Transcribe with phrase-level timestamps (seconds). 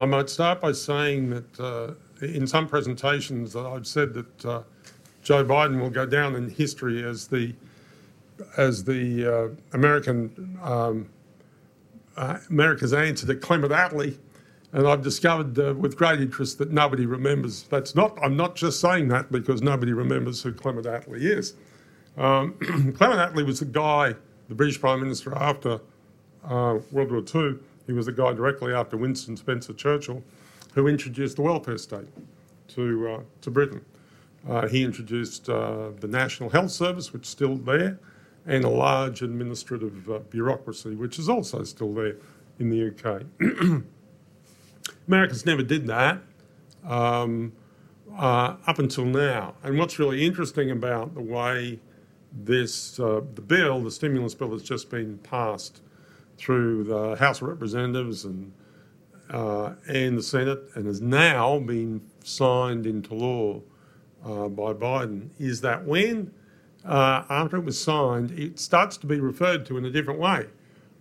[0.00, 4.62] I might start by saying that uh, in some presentations I've said that uh,
[5.24, 7.52] Joe Biden will go down in history as the
[8.56, 11.08] as the uh, American um,
[12.16, 14.16] uh, America's answer to Clement Attlee,
[14.72, 17.64] and I've discovered uh, with great interest that nobody remembers.
[17.64, 18.16] That's not.
[18.22, 21.54] I'm not just saying that because nobody remembers who Clement Attlee is.
[22.16, 22.52] Um,
[22.96, 24.14] Clement Attlee was the guy,
[24.48, 25.80] the British Prime Minister after
[26.44, 30.22] uh, World War II he was the guy directly after Winston Spencer Churchill
[30.74, 32.06] who introduced the welfare state
[32.68, 33.84] to, uh, to Britain.
[34.48, 37.98] Uh, he introduced uh, the National Health Service, which is still there,
[38.46, 42.16] and a large administrative uh, bureaucracy, which is also still there
[42.60, 43.22] in the UK.
[45.08, 46.20] Americans never did that
[46.84, 47.52] um,
[48.16, 49.54] uh, up until now.
[49.62, 51.80] And what's really interesting about the way
[52.32, 55.80] this, uh, the bill, the stimulus bill, has just been passed
[56.38, 58.52] through the House of Representatives and
[59.30, 63.60] uh, and the Senate, and has now been signed into law
[64.24, 66.32] uh, by Biden, is that when
[66.84, 70.46] uh, after it was signed, it starts to be referred to in a different way.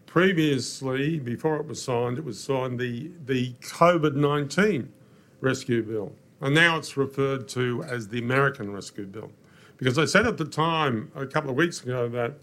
[0.06, 4.92] Previously, before it was signed, it was signed the the COVID nineteen
[5.40, 6.12] rescue bill,
[6.42, 9.32] and now it's referred to as the American Rescue Bill.
[9.78, 12.34] Because I said at the time a couple of weeks ago that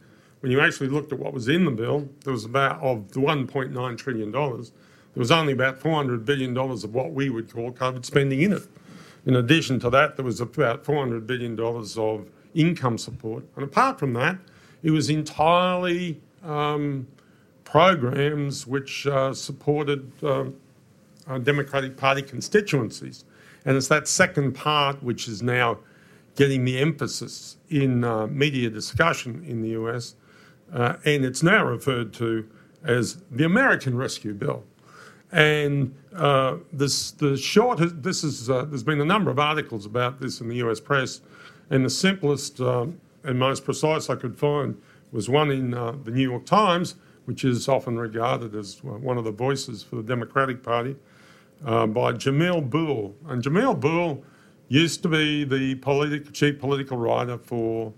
[0.44, 3.18] when you actually looked at what was in the bill, there was about, of the
[3.18, 4.50] $1.9 trillion, there
[5.14, 8.62] was only about $400 billion of what we would call COVID spending in it.
[9.24, 13.42] In addition to that, there was about $400 billion of income support.
[13.56, 14.36] And apart from that,
[14.82, 17.06] it was entirely um,
[17.64, 20.44] programs which uh, supported uh,
[21.26, 23.24] uh, Democratic Party constituencies.
[23.64, 25.78] And it's that second part which is now
[26.36, 30.16] getting the emphasis in uh, media discussion in the US
[30.72, 32.48] uh, and it's now referred to
[32.82, 34.64] as the American Rescue Bill.
[35.32, 40.20] And uh, this, the short, this is, uh, there's been a number of articles about
[40.20, 41.20] this in the US press,
[41.70, 44.80] and the simplest um, and most precise I could find
[45.11, 49.24] was one in uh, the New York Times, which is often regarded as one of
[49.24, 50.94] the voices for the Democratic Party,
[51.64, 53.12] uh, by Jamelle Bouie.
[53.28, 54.22] And Jamelle Bouie
[54.68, 57.92] used to be the politi- chief political writer for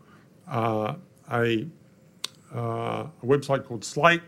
[0.48, 0.94] uh,
[1.30, 1.64] a uh,
[2.54, 4.22] a website called Slate.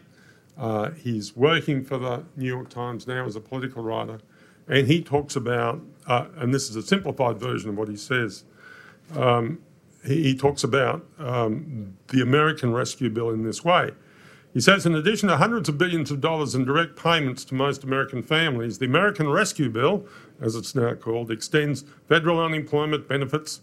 [0.57, 4.19] Uh, he's working for the New York Times now as a political writer,
[4.67, 8.45] and he talks about, uh, and this is a simplified version of what he says.
[9.15, 9.61] Um,
[10.05, 13.93] he, he, talks about um, the American Rescue Bill in this way.
[14.53, 17.85] He says, in addition to hundreds of billions of dollars in direct payments to most
[17.85, 20.07] American families, the American Rescue Bill,
[20.41, 23.61] as it's now called, extends federal unemployment benefits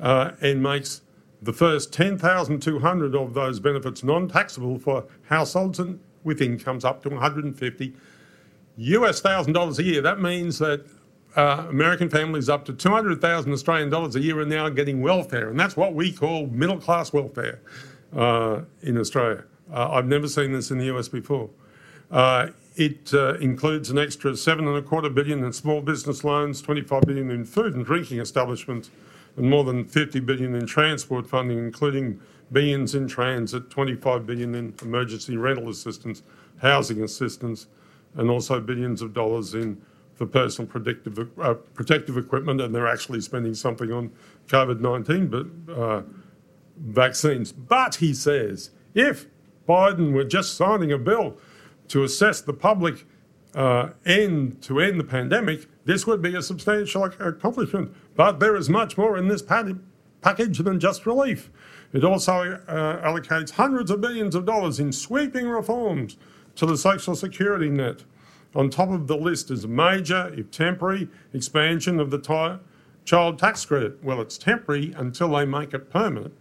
[0.00, 1.02] uh, and makes
[1.44, 7.94] the first 10,200 of those benefits non-taxable for households and with incomes up to 150
[8.76, 10.00] US thousand dollars a year.
[10.00, 10.84] That means that
[11.36, 15.58] uh, American families up to 200,000 Australian dollars a year are now getting welfare, and
[15.58, 17.60] that's what we call middle class welfare
[18.16, 19.44] uh, in Australia.
[19.72, 21.50] Uh, I've never seen this in the US before.
[22.10, 26.60] Uh, it uh, includes an extra seven and a quarter billion in small business loans,
[26.62, 28.90] 25 billion in food and drinking establishments,
[29.36, 32.20] and more than 50 billion in transport funding, including
[32.52, 36.22] billions in transit, 25 billion in emergency rental assistance,
[36.58, 37.66] housing assistance,
[38.14, 39.80] and also billions of dollars in
[40.14, 44.12] for personal protective, uh, protective equipment, and they're actually spending something on
[44.46, 46.02] COVID-19 but, uh,
[46.76, 47.50] vaccines.
[47.50, 49.26] But he says, if
[49.68, 51.36] Biden were just signing a bill
[51.88, 53.06] to assess the public
[53.54, 57.94] uh, end to end the pandemic, this would be a substantial accomplishment.
[58.16, 61.50] But there is much more in this package than just relief.
[61.92, 66.16] It also uh, allocates hundreds of billions of dollars in sweeping reforms
[66.56, 68.04] to the social security net.
[68.54, 72.62] On top of the list is a major, if temporary, expansion of the t-
[73.04, 74.02] child tax credit.
[74.02, 76.34] Well, it's temporary until they make it permanent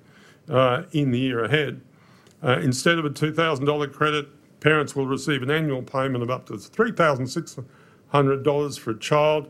[0.49, 1.81] uh, in the year ahead.
[2.41, 4.27] Uh, instead of a $2,000 credit,
[4.63, 9.49] parents will receive an annual payment of up to $3,600 for a child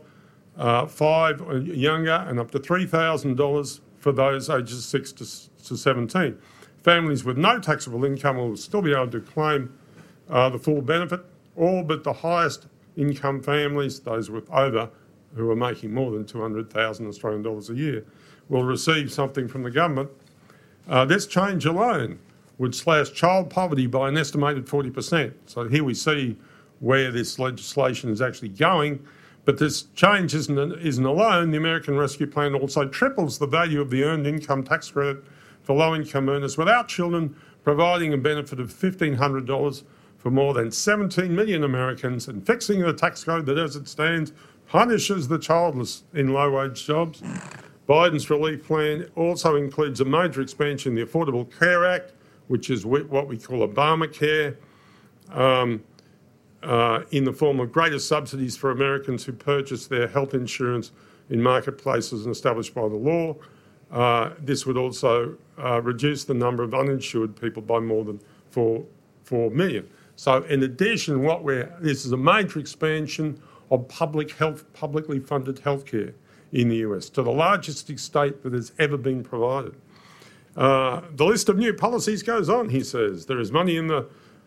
[0.56, 5.24] uh, five or younger, and up to $3,000 for those ages 6 to,
[5.64, 6.36] to 17.
[6.82, 9.72] Families with no taxable income will still be able to claim
[10.28, 11.20] uh, the full benefit,
[11.56, 14.90] all but the highest income families, those with over
[15.36, 18.04] who are making more than 200,000 Australian dollars a year,
[18.48, 20.10] will receive something from the government.
[20.88, 22.18] Uh, this change alone
[22.58, 25.32] would slash child poverty by an estimated 40%.
[25.46, 26.36] So here we see
[26.80, 29.04] where this legislation is actually going.
[29.44, 31.50] But this change isn't, isn't alone.
[31.50, 35.24] The American Rescue Plan also triples the value of the earned income tax credit
[35.62, 39.82] for low income earners without children, providing a benefit of $1,500
[40.18, 44.32] for more than 17 million Americans, and fixing the tax code that as it stands
[44.66, 47.22] punishes the childless in low wage jobs.
[47.86, 52.12] Biden's relief plan also includes a major expansion of the Affordable Care Act,
[52.48, 54.56] which is what we call Obamacare,
[55.30, 55.82] um,
[56.62, 60.92] uh, in the form of greater subsidies for Americans who purchase their health insurance
[61.30, 63.36] in marketplaces established by the law.
[63.90, 68.20] Uh, this would also uh, reduce the number of uninsured people by more than
[68.50, 68.82] 4,
[69.24, 69.88] 4 million.
[70.16, 75.56] So in addition, what we're, this is a major expansion of public health, publicly funded
[75.56, 76.14] healthcare
[76.52, 79.74] in the US to the largest extent that has ever been provided.
[80.56, 83.26] Uh, the list of new policies goes on, he says.
[83.26, 84.06] There is money in the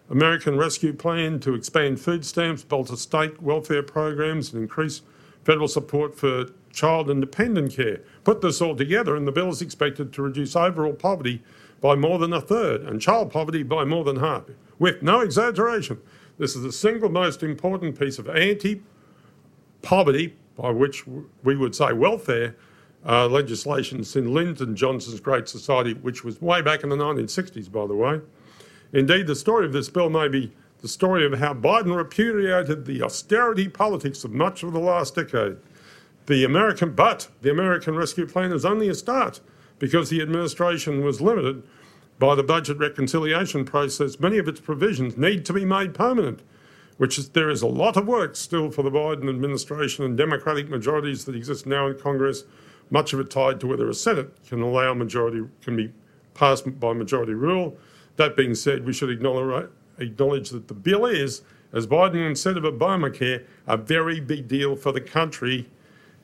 [0.09, 5.01] American Rescue Plan to expand food stamps, bolster state welfare programs, and increase
[5.44, 8.01] federal support for child and dependent care.
[8.24, 11.42] Put this all together, and the bill is expected to reduce overall poverty
[11.81, 14.44] by more than a third and child poverty by more than half.
[14.80, 16.00] With no exaggeration,
[16.38, 18.81] this is the single most important piece of anti
[19.81, 21.06] poverty, by which
[21.44, 22.56] we would say welfare,
[23.07, 27.88] uh, legislation since Lyndon Johnson's Great Society, which was way back in the 1960s, by
[27.88, 28.19] the way.
[28.94, 33.01] Indeed, the story of this bill may be the story of how Biden repudiated the
[33.01, 35.57] austerity politics of much of the last decade.
[36.27, 39.39] The American, but the American Rescue Plan is only a start
[39.80, 41.63] because the administration was limited
[42.19, 44.19] by the budget reconciliation process.
[44.19, 46.42] Many of its provisions need to be made permanent,
[46.98, 50.69] which is there is a lot of work still for the Biden administration and Democratic
[50.69, 52.44] majorities that exist now in Congress.
[52.89, 55.91] Much of it tied to whether a Senate can allow majority can be
[56.33, 57.77] passed by majority rule.
[58.15, 61.41] That being said, we should acknowledge, that the bill is,
[61.73, 65.69] as Biden said of Obamacare, a very big deal for the country.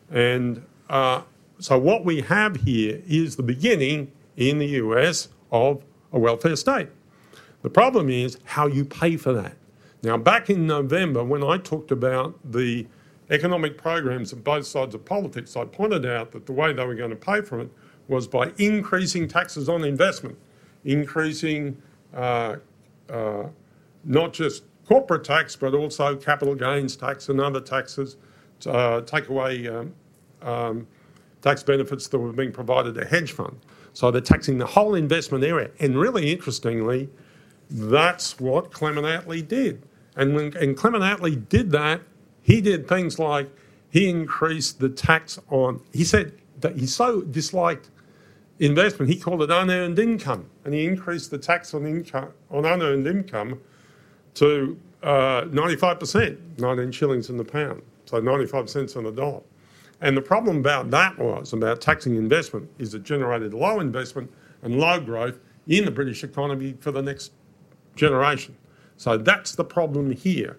[0.10, 1.24] And uh,
[1.60, 6.90] so what we have here is the beginning in the US of a welfare state.
[7.62, 9.56] The problem is how you pay for that.
[10.04, 12.86] Now, back in November, when I talked about the
[13.30, 16.96] economic programs of both sides of politics, I pointed out that the way they were
[16.96, 17.70] going to pay for it
[18.08, 20.38] was by increasing taxes on investment
[20.86, 21.82] increasing
[22.14, 22.58] uh,
[23.10, 23.44] uh,
[24.04, 28.18] not just corporate tax, but also capital gains tax and other taxes,
[28.60, 29.94] to, uh, take away um,
[30.42, 30.88] um,
[31.42, 33.66] tax benefits that were being provided to hedge funds.
[33.94, 35.70] So they're taxing the whole investment area.
[35.80, 37.10] And really interestingly,
[37.70, 39.84] that's what Clement Attlee did.
[40.16, 42.02] And when and Clement Attlee did that,
[42.44, 43.50] he did things like
[43.90, 47.90] he increased the tax on, he said that he so disliked
[48.60, 49.12] investment.
[49.12, 53.60] He called it unearned income, and he increased the tax on income on unearned income
[54.36, 59.42] to uh, 95%, 19 shillings in the pound, so 95 cents on the dollar.
[60.02, 64.32] And the problem about that was about taxing investment is it generated low investment
[64.62, 67.32] and low growth in the British economy for the next
[67.96, 68.56] generation.
[68.98, 70.58] So that's the problem here.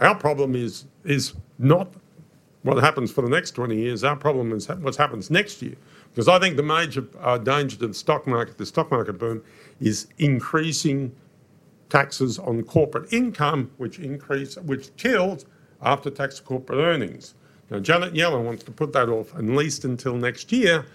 [0.00, 1.92] Our problem is is not
[2.62, 4.02] what happens for the next 20 years.
[4.04, 5.76] Our problem is what happens next year.
[6.10, 9.42] Because I think the major uh, danger to the stock market, the stock market boom,
[9.80, 11.14] is increasing
[11.90, 15.44] taxes on corporate income, which increase, which kills
[15.82, 17.34] after-tax corporate earnings.
[17.70, 20.86] Now, Janet Yellen wants to put that off at least until next year.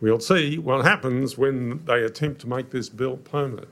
[0.00, 3.68] We'll see what happens when they attempt to make this bill permanent.